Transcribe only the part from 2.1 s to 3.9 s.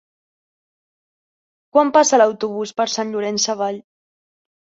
l'autobús per Sant Llorenç Savall?